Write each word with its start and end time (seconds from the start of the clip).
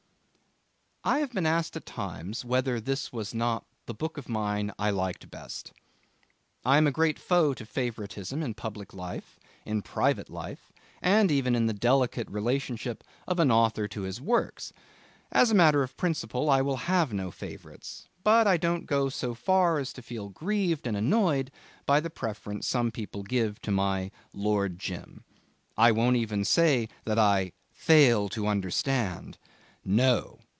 I 1.03 1.17
have 1.17 1.31
been 1.31 1.47
asked 1.47 1.75
at 1.75 1.87
times 1.87 2.45
whether 2.45 2.79
this 2.79 3.11
was 3.11 3.33
not 3.33 3.65
the 3.87 3.93
book 3.95 4.19
of 4.19 4.29
mine 4.29 4.71
I 4.77 4.91
liked 4.91 5.31
best. 5.31 5.73
I 6.63 6.77
am 6.77 6.85
a 6.85 6.91
great 6.91 7.17
foe 7.17 7.55
to 7.55 7.65
favouritism 7.65 8.43
in 8.43 8.53
public 8.53 8.93
life, 8.93 9.39
in 9.65 9.81
private 9.81 10.29
life, 10.29 10.71
and 11.01 11.31
even 11.31 11.55
in 11.55 11.65
the 11.65 11.73
delicate 11.73 12.29
relationship 12.29 13.03
of 13.27 13.39
an 13.39 13.49
author 13.51 13.87
to 13.87 14.01
his 14.03 14.21
works. 14.21 14.73
As 15.31 15.49
a 15.49 15.55
matter 15.55 15.81
of 15.81 15.97
principle 15.97 16.51
I 16.51 16.61
will 16.61 16.77
have 16.77 17.11
no 17.11 17.31
favourites; 17.31 18.07
but 18.23 18.45
I 18.45 18.57
don't 18.57 18.85
go 18.85 19.09
so 19.09 19.33
far 19.33 19.79
as 19.79 19.91
to 19.93 20.03
feel 20.03 20.29
grieved 20.29 20.85
and 20.85 20.95
annoyed 20.95 21.49
by 21.87 21.99
the 21.99 22.11
preference 22.11 22.67
some 22.67 22.91
people 22.91 23.23
give 23.23 23.59
to 23.63 23.71
my 23.71 24.11
Lord 24.35 24.77
Jim. 24.77 25.23
I 25.75 25.91
won't 25.91 26.17
even 26.17 26.45
say 26.45 26.89
that 27.05 27.17
I 27.17 27.53
'fail 27.71 28.29
to 28.29 28.45
understand...' 28.47 29.39
No! 29.83 30.41